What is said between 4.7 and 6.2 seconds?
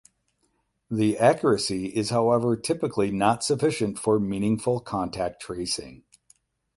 contact tracing.